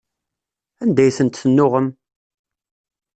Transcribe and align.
Anda 0.81 1.01
ay 1.03 1.13
tent-tennuɣem? 1.17 1.87